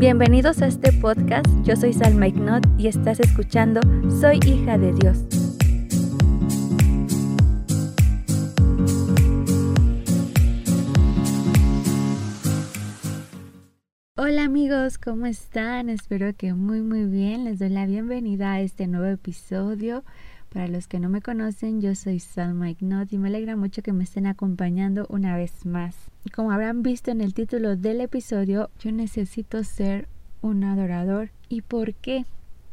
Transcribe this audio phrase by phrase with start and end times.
[0.00, 3.82] Bienvenidos a este podcast, yo soy Salma Ignot y estás escuchando
[4.18, 5.18] Soy hija de Dios.
[14.16, 15.90] Hola amigos, ¿cómo están?
[15.90, 17.44] Espero que muy muy bien.
[17.44, 20.02] Les doy la bienvenida a este nuevo episodio.
[20.52, 23.92] Para los que no me conocen, yo soy Salma Ignot y me alegra mucho que
[23.92, 25.94] me estén acompañando una vez más.
[26.34, 30.08] Como habrán visto en el título del episodio, yo necesito ser
[30.42, 31.30] un adorador.
[31.48, 32.24] ¿Y por qué?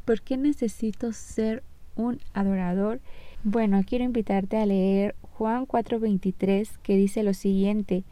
[0.05, 1.61] ¿Por qué necesito ser
[1.95, 2.99] un adorador?
[3.43, 8.05] Bueno, quiero invitarte a leer Juan 4:23 que dice lo siguiente,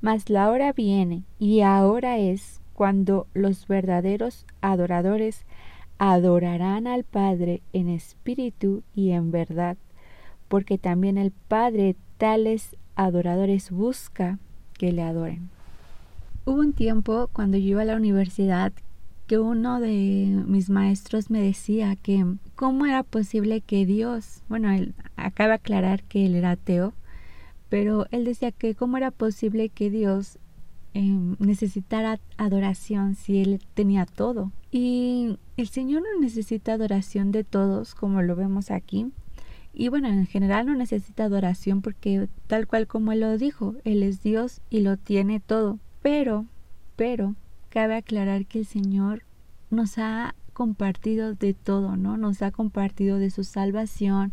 [0.00, 5.44] mas la hora viene y ahora es cuando los verdaderos adoradores
[6.04, 9.76] adorarán al Padre en espíritu y en verdad,
[10.48, 14.40] porque también el Padre tales adoradores busca
[14.76, 15.48] que le adoren.
[16.44, 18.72] Hubo un tiempo cuando yo iba a la universidad
[19.28, 24.94] que uno de mis maestros me decía que cómo era posible que Dios, bueno, él
[25.14, 26.94] acaba de aclarar que él era ateo,
[27.68, 30.40] pero él decía que cómo era posible que Dios
[30.94, 34.50] em, necesitara adoración si él tenía todo.
[34.74, 39.12] Y el Señor no necesita adoración de todos, como lo vemos aquí.
[39.74, 44.02] Y bueno, en general no necesita adoración porque tal cual como Él lo dijo, Él
[44.02, 45.78] es Dios y lo tiene todo.
[46.00, 46.46] Pero,
[46.96, 47.34] pero,
[47.68, 49.24] cabe aclarar que el Señor
[49.70, 52.16] nos ha compartido de todo, ¿no?
[52.16, 54.32] Nos ha compartido de su salvación,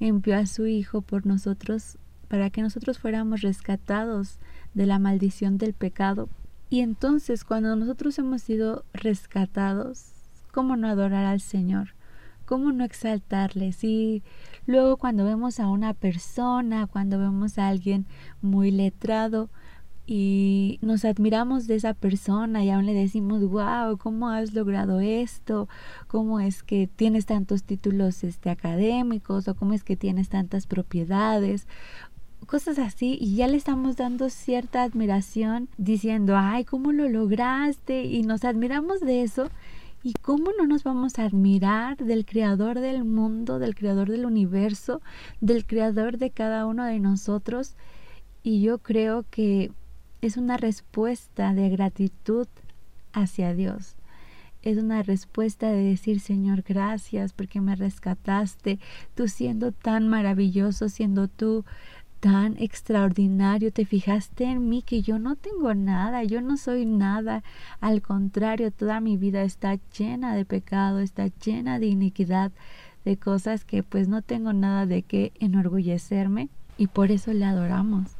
[0.00, 1.96] envió a su Hijo por nosotros
[2.28, 4.38] para que nosotros fuéramos rescatados
[4.74, 6.28] de la maldición del pecado.
[6.70, 10.12] Y entonces cuando nosotros hemos sido rescatados,
[10.52, 11.94] ¿cómo no adorar al Señor?
[12.44, 13.72] ¿Cómo no exaltarle?
[13.72, 14.22] Si
[14.66, 18.06] luego cuando vemos a una persona, cuando vemos a alguien
[18.42, 19.50] muy letrado
[20.06, 25.68] y nos admiramos de esa persona y aún le decimos, wow, ¿cómo has logrado esto?
[26.06, 29.48] ¿Cómo es que tienes tantos títulos este, académicos?
[29.48, 31.66] ¿O cómo es que tienes tantas propiedades?
[32.46, 38.04] Cosas así y ya le estamos dando cierta admiración diciendo, ay, ¿cómo lo lograste?
[38.04, 39.50] Y nos admiramos de eso
[40.02, 45.02] ¿Y cómo no nos vamos a admirar del creador del mundo, del creador del universo,
[45.40, 47.74] del creador de cada uno de nosotros?
[48.44, 49.72] Y yo creo que
[50.20, 52.46] es una respuesta de gratitud
[53.12, 53.96] hacia Dios.
[54.62, 58.78] Es una respuesta de decir, Señor, gracias porque me rescataste,
[59.16, 61.64] tú siendo tan maravilloso, siendo tú
[62.20, 67.42] tan extraordinario, te fijaste en mí que yo no tengo nada, yo no soy nada,
[67.80, 72.52] al contrario, toda mi vida está llena de pecado, está llena de iniquidad,
[73.04, 78.16] de cosas que pues no tengo nada de qué enorgullecerme y por eso le adoramos,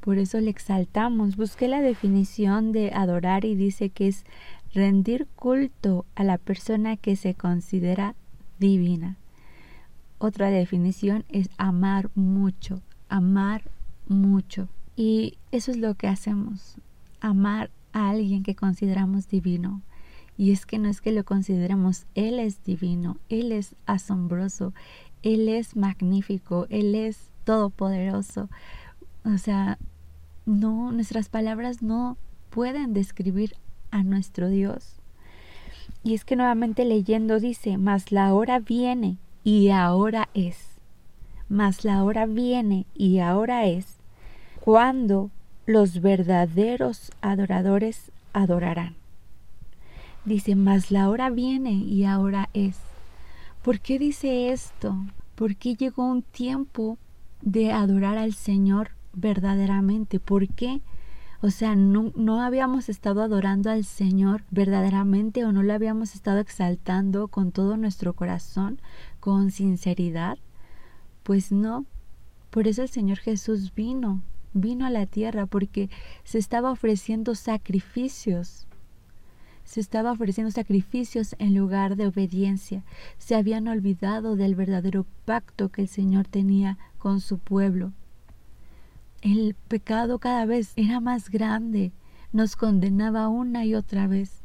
[0.00, 1.36] por eso le exaltamos.
[1.36, 4.24] Busqué la definición de adorar y dice que es
[4.74, 8.14] rendir culto a la persona que se considera
[8.58, 9.16] divina.
[10.18, 12.80] Otra definición es amar mucho,
[13.12, 13.62] amar
[14.08, 14.68] mucho.
[14.96, 16.76] Y eso es lo que hacemos,
[17.20, 19.82] amar a alguien que consideramos divino.
[20.38, 24.72] Y es que no es que lo consideremos, Él es divino, Él es asombroso,
[25.22, 28.48] Él es magnífico, Él es todopoderoso.
[29.24, 29.78] O sea,
[30.46, 32.16] no, nuestras palabras no
[32.48, 33.54] pueden describir
[33.90, 34.96] a nuestro Dios.
[36.02, 40.71] Y es que nuevamente leyendo dice, mas la hora viene y ahora es
[41.52, 43.98] mas la hora viene y ahora es
[44.58, 45.30] cuando
[45.66, 48.94] los verdaderos adoradores adorarán.
[50.24, 52.78] Dice, mas la hora viene y ahora es.
[53.62, 54.96] ¿Por qué dice esto?
[55.34, 56.96] Porque llegó un tiempo
[57.42, 60.20] de adorar al Señor verdaderamente.
[60.20, 60.80] ¿Por qué?
[61.42, 66.38] O sea, no, no, habíamos estado adorando al Señor verdaderamente o no lo habíamos estado
[66.38, 68.80] exaltando con todo nuestro corazón,
[69.20, 70.38] con sinceridad.
[71.22, 71.86] Pues no,
[72.50, 74.22] por eso el Señor Jesús vino,
[74.52, 75.88] vino a la tierra porque
[76.24, 78.66] se estaba ofreciendo sacrificios.
[79.64, 82.84] Se estaba ofreciendo sacrificios en lugar de obediencia.
[83.18, 87.92] Se habían olvidado del verdadero pacto que el Señor tenía con su pueblo.
[89.22, 91.92] El pecado cada vez era más grande,
[92.32, 94.41] nos condenaba una y otra vez.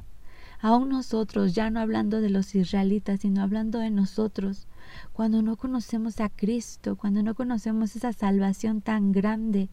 [0.59, 4.67] Aún nosotros, ya no hablando de los israelitas, sino hablando de nosotros,
[5.13, 9.69] cuando no conocemos a Cristo, cuando no conocemos esa salvación tan grande,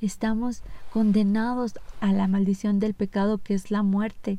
[0.00, 4.38] estamos condenados a la maldición del pecado que es la muerte.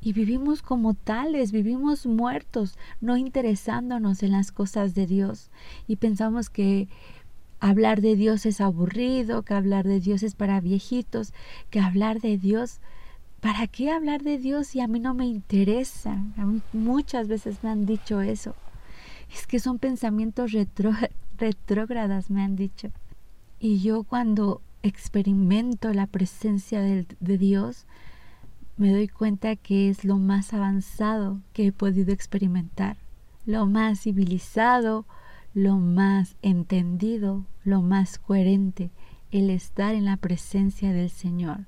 [0.00, 5.50] Y vivimos como tales, vivimos muertos, no interesándonos en las cosas de Dios.
[5.88, 6.88] Y pensamos que
[7.60, 11.32] hablar de Dios es aburrido, que hablar de Dios es para viejitos,
[11.70, 12.80] que hablar de Dios
[13.46, 16.20] ¿para qué hablar de Dios si a mí no me interesa?
[16.72, 18.56] muchas veces me han dicho eso.
[19.32, 20.50] Es que son pensamientos
[21.38, 22.88] retrógradas, me han dicho.
[23.60, 27.86] Y yo cuando experimento la presencia de Dios,
[28.78, 32.96] me doy cuenta que es lo más avanzado que he podido experimentar,
[33.44, 35.06] lo más civilizado,
[35.54, 38.90] lo más entendido, lo más coherente,
[39.30, 41.60] el estar en la presencia del Señor,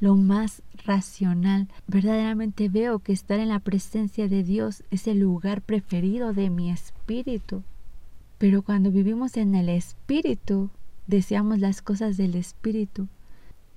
[0.00, 1.68] lo más racional.
[1.86, 6.70] Verdaderamente veo que estar en la presencia de Dios es el lugar preferido de mi
[6.70, 7.62] espíritu.
[8.38, 10.70] Pero cuando vivimos en el espíritu,
[11.06, 13.08] deseamos las cosas del espíritu,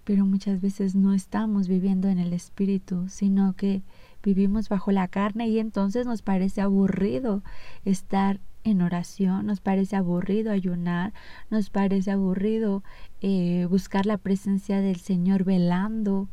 [0.03, 3.81] pero muchas veces no estamos viviendo en el espíritu, sino que
[4.23, 7.41] vivimos bajo la carne y entonces nos parece aburrido
[7.85, 11.13] estar en oración, nos parece aburrido ayunar,
[11.49, 12.83] nos parece aburrido
[13.21, 16.27] eh, buscar la presencia del Señor velando,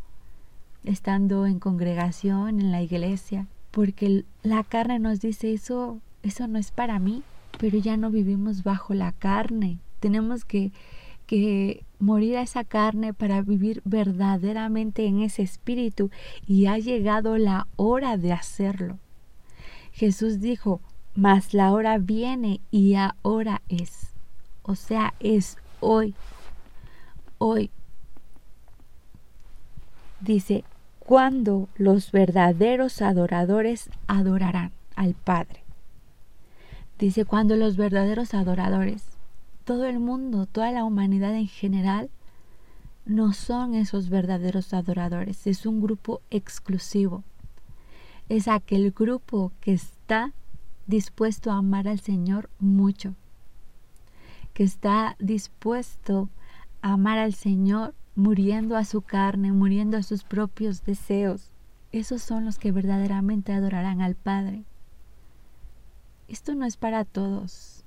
[0.85, 6.71] estando en congregación, en la iglesia, porque la carne nos dice eso, eso no es
[6.71, 7.23] para mí,
[7.59, 10.73] pero ya no vivimos bajo la carne, tenemos que,
[11.27, 16.11] que morir a esa carne para vivir verdaderamente en ese espíritu
[16.47, 18.99] y ha llegado la hora de hacerlo.
[19.93, 20.81] Jesús dijo,
[21.19, 24.13] mas la hora viene y ahora es.
[24.63, 26.15] O sea, es hoy.
[27.39, 27.73] Hoy.
[30.21, 30.63] Dice,
[31.01, 35.65] cuando los verdaderos adoradores adorarán al Padre.
[37.01, 39.03] Dice, cuando los verdaderos adoradores,
[39.65, 42.11] todo el mundo, toda la humanidad en general,
[43.07, 47.25] no son esos verdaderos adoradores, es un grupo exclusivo.
[48.29, 50.33] Es aquel grupo que está
[50.89, 53.15] dispuesto a amar al Señor mucho,
[54.55, 56.31] que está dispuesto
[56.83, 61.53] a amar al Señor muriendo a su carne, muriendo a sus propios deseos.
[61.93, 64.65] Esos son los que verdaderamente adorarán al Padre.
[66.27, 67.85] Esto no es para todos.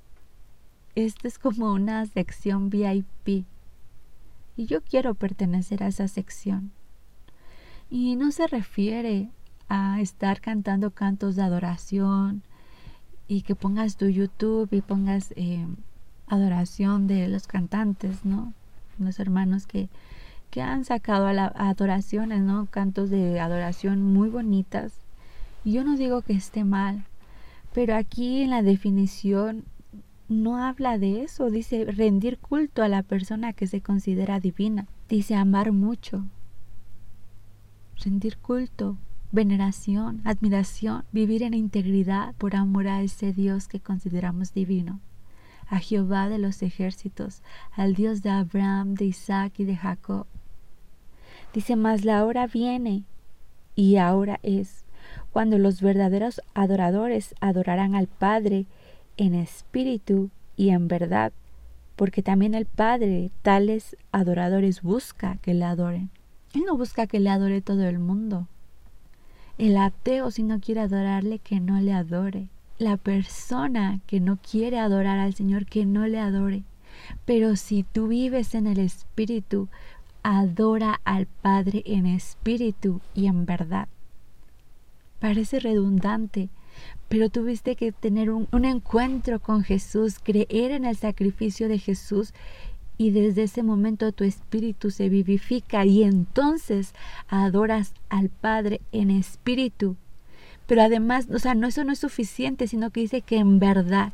[0.95, 3.45] Esto es como una sección VIP.
[4.55, 6.71] Y yo quiero pertenecer a esa sección.
[7.89, 9.29] Y no se refiere
[9.69, 12.43] a estar cantando cantos de adoración,
[13.31, 15.65] y que pongas tu YouTube y pongas eh,
[16.27, 18.53] adoración de los cantantes, ¿no?
[18.99, 19.87] Los hermanos que,
[20.49, 22.65] que han sacado a, la, adoraciones, ¿no?
[22.65, 24.91] Cantos de adoración muy bonitas.
[25.63, 27.05] Y yo no digo que esté mal,
[27.73, 29.63] pero aquí en la definición
[30.27, 35.35] no habla de eso, dice rendir culto a la persona que se considera divina, dice
[35.35, 36.25] amar mucho,
[38.03, 38.97] rendir culto,
[39.31, 44.99] veneración, admiración, vivir en integridad por amor a ese Dios que consideramos divino,
[45.67, 47.41] a Jehová de los ejércitos,
[47.71, 50.27] al Dios de Abraham, de Isaac y de Jacob.
[51.53, 53.03] Dice, mas la hora viene
[53.75, 54.83] y ahora es,
[55.31, 58.65] cuando los verdaderos adoradores adorarán al Padre
[59.17, 61.31] en espíritu y en verdad,
[61.95, 66.09] porque también el Padre tales adoradores busca que le adoren.
[66.53, 68.47] Él no busca que le adore todo el mundo,
[69.61, 72.47] el ateo si no quiere adorarle, que no le adore.
[72.79, 76.63] La persona que no quiere adorar al Señor, que no le adore.
[77.25, 79.69] Pero si tú vives en el Espíritu,
[80.23, 83.87] adora al Padre en espíritu y en verdad.
[85.19, 86.49] Parece redundante,
[87.07, 92.33] pero tuviste que tener un, un, encuentro con Jesús, creer en el sacrificio de Jesús
[93.01, 96.93] y desde ese momento tu espíritu se vivifica y entonces
[97.27, 99.95] adoras al Padre en espíritu.
[100.67, 104.13] Pero además, o sea, no eso no es suficiente, sino que dice que en verdad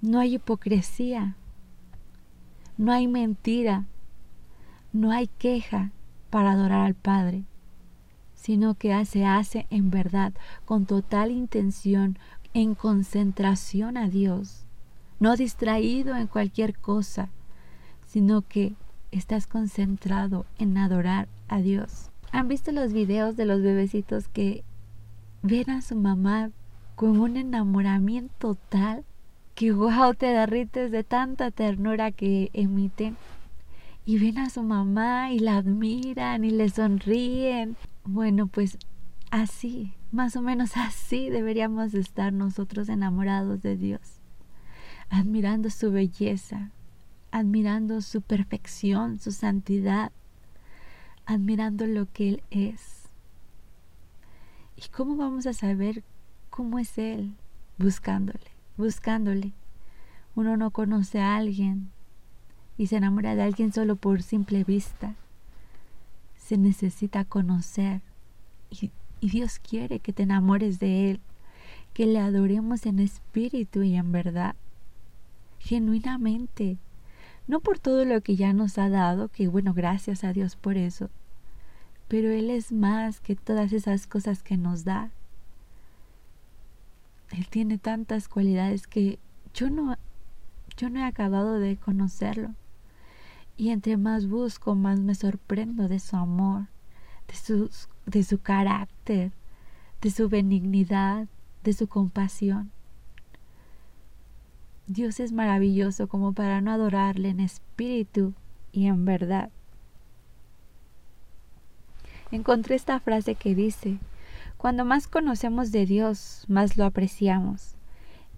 [0.00, 1.36] no hay hipocresía,
[2.78, 3.84] no hay mentira,
[4.92, 5.92] no hay queja
[6.30, 7.44] para adorar al Padre,
[8.34, 10.32] sino que se hace en verdad,
[10.64, 12.18] con total intención,
[12.54, 14.63] en concentración a Dios
[15.24, 17.30] no distraído en cualquier cosa,
[18.04, 18.74] sino que
[19.10, 22.10] estás concentrado en adorar a Dios.
[22.30, 24.64] ¿Han visto los videos de los bebecitos que
[25.40, 26.50] ven a su mamá
[26.94, 29.06] con un enamoramiento tal
[29.54, 33.16] que wow, te derrites de tanta ternura que emiten?
[34.04, 37.76] Y ven a su mamá y la admiran y le sonríen.
[38.04, 38.76] Bueno, pues
[39.30, 44.20] así, más o menos así deberíamos estar nosotros enamorados de Dios
[45.10, 46.70] admirando su belleza,
[47.30, 50.12] admirando su perfección, su santidad,
[51.26, 53.04] admirando lo que Él es.
[54.76, 56.02] ¿Y cómo vamos a saber
[56.50, 57.34] cómo es Él?
[57.78, 59.52] Buscándole, buscándole.
[60.34, 61.90] Uno no conoce a alguien
[62.76, 65.14] y se enamora de alguien solo por simple vista,
[66.36, 68.02] se necesita conocer
[68.70, 71.20] y, Dios quiere que te enamores de Él,
[71.94, 74.54] que le adoremos en espíritu y en verdad,
[75.64, 76.76] genuinamente,
[77.48, 80.76] no por todo lo que ya nos ha dado, que bueno, gracias a Dios por
[80.76, 81.08] eso,
[82.06, 85.10] pero Él es más que todas esas cosas que nos da.
[87.30, 89.18] Él tiene tantas cualidades que
[89.54, 89.96] yo no,
[90.76, 92.54] yo no he acabado de conocerlo.
[93.56, 96.66] Y entre más busco, más me sorprendo de su amor,
[97.26, 97.70] de,
[98.04, 99.32] de su carácter,
[100.02, 101.26] de su benignidad,
[101.62, 102.73] de su compasión.
[104.86, 108.34] Dios es maravilloso como para no adorarle en espíritu
[108.70, 109.50] y en verdad.
[112.30, 113.98] Encontré esta frase que dice,
[114.58, 117.76] cuando más conocemos de Dios, más lo apreciamos.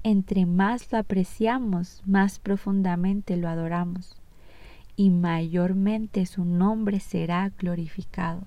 [0.02, 4.16] Entre más lo apreciamos, más profundamente lo adoramos.
[4.94, 8.42] Y mayormente su nombre será glorificado.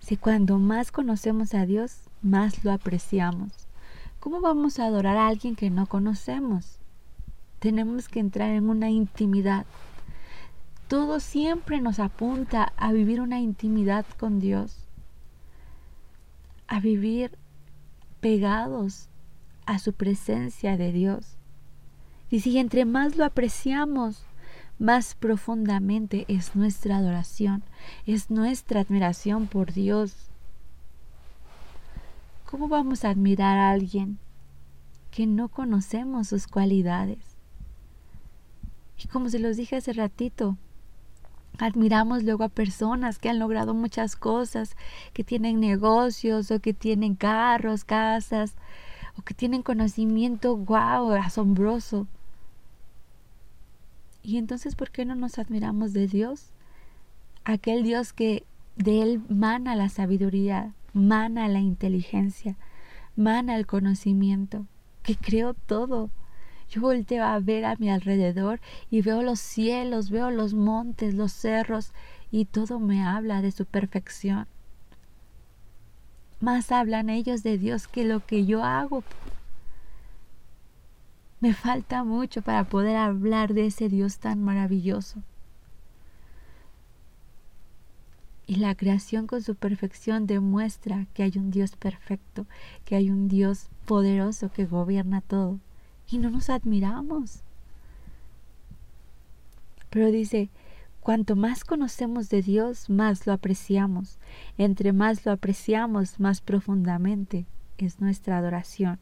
[0.00, 3.63] Si cuando más conocemos a Dios, más lo apreciamos.
[4.24, 6.78] ¿Cómo vamos a adorar a alguien que no conocemos?
[7.58, 9.66] Tenemos que entrar en una intimidad.
[10.88, 14.78] Todo siempre nos apunta a vivir una intimidad con Dios
[16.68, 17.36] a vivir
[18.20, 19.10] pegados
[19.66, 21.36] a su presencia de Dios.
[22.30, 24.24] Y si entre más lo apreciamos,
[24.78, 27.62] más profundamente es nuestra adoración,
[28.06, 30.30] es nuestra admiración por Dios.
[32.54, 34.20] ¿Cómo vamos a admirar a alguien
[35.10, 37.18] que no conocemos sus cualidades?
[38.96, 40.56] Y como se los dije hace ratito,
[41.58, 44.76] Admiramos luego a personas que han logrado muchas cosas,
[45.12, 48.54] que tienen negocios o que tienen carros, casas,
[49.18, 52.06] o que tienen conocimiento, wow, asombroso.
[54.22, 56.50] Y entonces, ¿por qué no nos admiramos de Dios?
[57.42, 58.44] Aquel Dios que
[58.76, 62.56] de Él mana la sabiduría, mana la inteligencia,
[63.14, 64.66] mana el conocimiento,
[65.02, 66.10] que creó todo
[66.70, 68.60] yo volteo a ver a mi alrededor
[68.90, 71.92] y veo los cielos, veo los montes, los cerros
[72.30, 74.46] y todo me habla de su perfección.
[76.40, 79.04] Más hablan ellos de Dios que lo que yo hago.
[81.40, 85.22] Me falta mucho para poder hablar de ese Dios tan maravilloso.
[88.46, 92.46] Y la creación con su perfección demuestra que hay un Dios perfecto,
[92.84, 95.60] que hay un Dios poderoso que gobierna todo
[96.10, 97.42] y no nos admiramos.
[99.90, 100.50] Pero dice,
[101.00, 104.18] cuanto más conocemos de Dios, más lo apreciamos.
[104.58, 107.46] Entre más lo apreciamos, más profundamente
[107.78, 108.98] es nuestra adoración.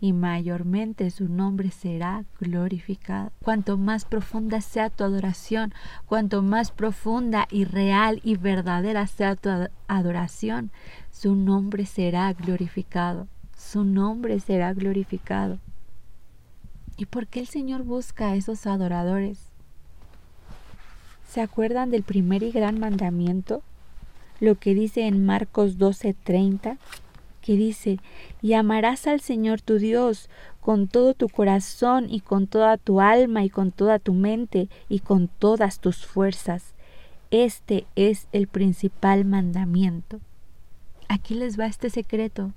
[0.00, 3.32] Y mayormente su nombre será glorificado.
[3.42, 5.74] Cuanto más profunda sea tu adoración,
[6.06, 9.50] cuanto más profunda y real y verdadera sea tu
[9.88, 10.70] adoración,
[11.10, 13.26] su nombre será glorificado.
[13.56, 15.58] Su nombre será glorificado.
[16.96, 19.38] ¿Y por qué el Señor busca a esos adoradores?
[21.28, 23.62] ¿Se acuerdan del primer y gran mandamiento?
[24.40, 26.78] Lo que dice en Marcos 12:30,
[27.48, 27.98] que dice,
[28.42, 30.28] y amarás al Señor tu Dios
[30.60, 34.98] con todo tu corazón y con toda tu alma y con toda tu mente y
[34.98, 36.74] con todas tus fuerzas.
[37.30, 40.20] Este es el principal mandamiento.
[41.08, 42.52] Aquí les va este secreto.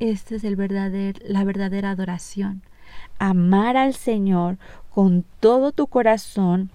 [0.00, 2.60] Esta es la verdadera adoración.
[3.18, 4.58] Amar al Señor
[4.90, 6.68] con todo tu corazón,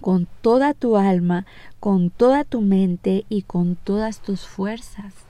[0.00, 1.44] con toda tu alma,
[1.80, 5.25] con toda tu mente y con todas tus fuerzas.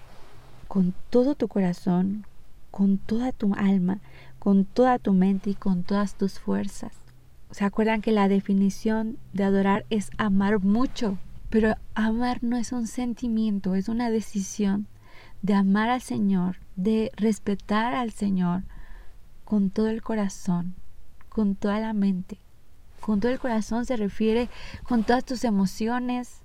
[0.69, 2.27] Con todo tu corazón,
[2.71, 4.01] con toda tu alma,
[4.39, 6.93] con toda tu mente y con todas tus fuerzas.
[7.51, 11.19] ¿Se acuerdan que la definición de adorar es amar mucho?
[11.49, 14.87] Pero amar no es un sentimiento, es una decisión
[15.43, 18.65] de amar al Señor, de respetar al Señor
[19.45, 20.75] con todo el corazón,
[21.29, 22.39] con toda la mente.
[23.01, 24.49] Con todo el corazón se refiere
[24.83, 26.41] con todas tus emociones,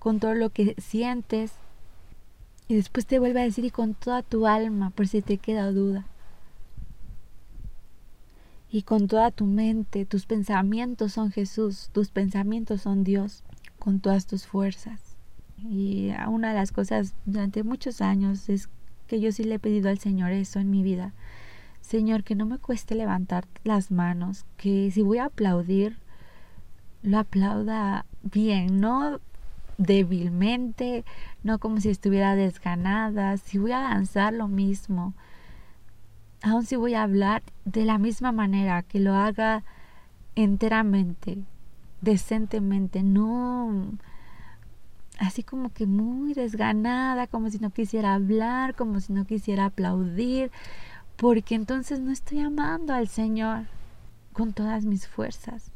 [0.00, 1.52] con todo lo que sientes.
[2.68, 5.72] Y después te vuelve a decir y con toda tu alma, por si te queda
[5.72, 6.06] duda.
[8.70, 13.42] Y con toda tu mente, tus pensamientos son Jesús, tus pensamientos son Dios,
[13.78, 15.16] con todas tus fuerzas.
[15.56, 18.68] Y una de las cosas durante muchos años es
[19.06, 21.14] que yo sí le he pedido al Señor eso en mi vida.
[21.80, 25.96] Señor, que no me cueste levantar las manos, que si voy a aplaudir,
[27.02, 29.20] lo aplauda bien, no
[29.78, 31.04] débilmente,
[31.42, 35.14] no como si estuviera desganada, si voy a danzar lo mismo,
[36.42, 39.64] aun si voy a hablar de la misma manera, que lo haga
[40.34, 41.38] enteramente,
[42.00, 43.98] decentemente, no
[45.18, 50.50] así como que muy desganada, como si no quisiera hablar, como si no quisiera aplaudir,
[51.16, 53.64] porque entonces no estoy amando al Señor
[54.32, 55.72] con todas mis fuerzas.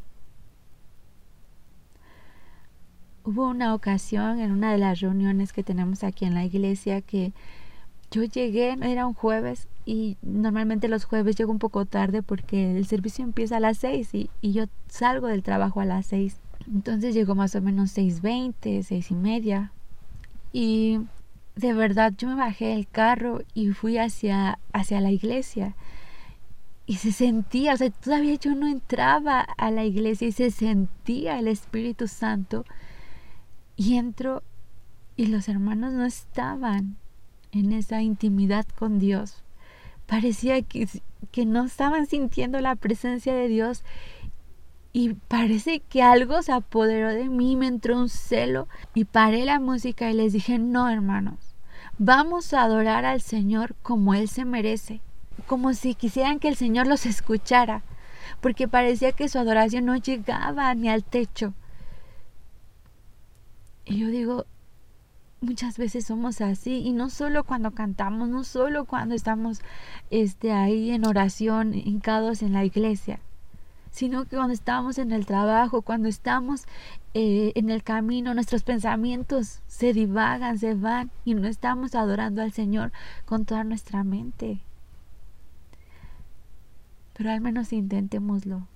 [3.33, 7.33] Hubo una ocasión en una de las reuniones que tenemos aquí en la iglesia que
[8.11, 12.85] yo llegué, era un jueves y normalmente los jueves llego un poco tarde porque el
[12.85, 16.37] servicio empieza a las seis y, y yo salgo del trabajo a las seis.
[16.67, 19.73] Entonces llegó más o menos 6.20, seis y media.
[20.53, 21.01] Y
[21.57, 25.75] de verdad yo me bajé del carro y fui hacia, hacia la iglesia.
[26.85, 31.39] Y se sentía, o sea, todavía yo no entraba a la iglesia y se sentía
[31.39, 32.67] el Espíritu Santo.
[33.85, 34.45] Y entro
[35.17, 36.99] y los hermanos no estaban
[37.51, 39.43] en esa intimidad con Dios.
[40.07, 40.87] Parecía que,
[41.33, 43.83] que no estaban sintiendo la presencia de Dios
[44.93, 49.59] y parece que algo se apoderó de mí, me entró un celo y paré la
[49.59, 51.57] música y les dije, no hermanos,
[51.99, 55.01] vamos a adorar al Señor como Él se merece,
[55.49, 57.83] como si quisieran que el Señor los escuchara,
[58.41, 61.53] porque parecía que su adoración no llegaba ni al techo.
[63.85, 64.47] Y yo digo,
[65.41, 69.61] muchas veces somos así y no solo cuando cantamos, no solo cuando estamos
[70.11, 73.21] este, ahí en oración, hincados en la iglesia
[73.93, 76.65] sino que cuando estamos en el trabajo, cuando estamos
[77.13, 82.53] eh, en el camino, nuestros pensamientos se divagan, se van y no estamos adorando al
[82.53, 82.91] Señor
[83.27, 84.61] con toda nuestra mente.
[87.13, 88.67] Pero al menos intentémoslo.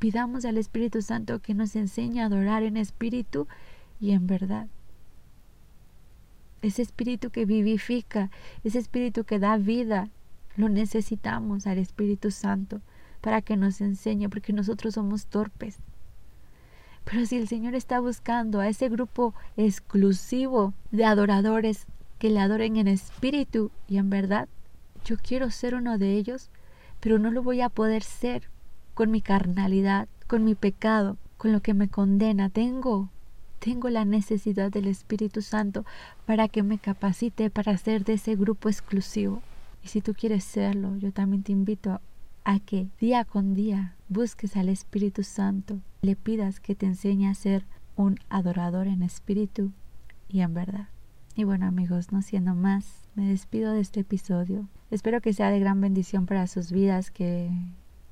[0.00, 3.46] Pidamos al Espíritu Santo que nos enseñe a adorar en espíritu
[4.00, 4.68] y en verdad.
[6.62, 8.30] Ese espíritu que vivifica,
[8.64, 10.10] ese espíritu que da vida,
[10.56, 12.80] lo necesitamos al Espíritu Santo
[13.20, 15.78] para que nos enseñe, porque nosotros somos torpes.
[17.04, 21.86] Pero si el Señor está buscando a ese grupo exclusivo de adoradores
[22.18, 24.48] que le adoren en espíritu y en verdad,
[25.04, 26.50] yo quiero ser uno de ellos,
[27.00, 28.50] pero no lo voy a poder ser
[28.94, 32.50] con mi carnalidad, con mi pecado, con lo que me condena.
[32.50, 33.10] Tengo,
[33.58, 35.84] tengo la necesidad del Espíritu Santo
[36.26, 39.42] para que me capacite para ser de ese grupo exclusivo.
[39.82, 42.00] Y si tú quieres serlo, yo también te invito
[42.44, 47.34] a que día con día busques al Espíritu Santo, le pidas que te enseñe a
[47.34, 47.66] ser
[47.96, 49.72] un adorador en espíritu
[50.28, 50.88] y en verdad.
[51.34, 54.68] Y bueno amigos, no siendo más, me despido de este episodio.
[54.90, 57.50] Espero que sea de gran bendición para sus vidas, que,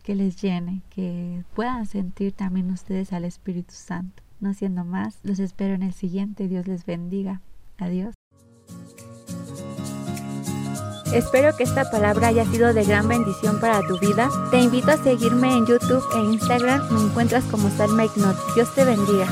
[0.02, 4.22] que les llene, que puedan sentir también ustedes al Espíritu Santo.
[4.40, 6.48] No siendo más, los espero en el siguiente.
[6.48, 7.40] Dios les bendiga.
[7.78, 8.14] Adiós.
[11.12, 14.28] Espero que esta palabra haya sido de gran bendición para tu vida.
[14.50, 16.92] Te invito a seguirme en YouTube e Instagram.
[16.92, 18.36] Me encuentras como Salma Ignot.
[18.54, 19.26] Dios te bendiga.